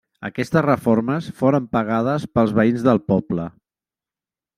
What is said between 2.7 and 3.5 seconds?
del poble.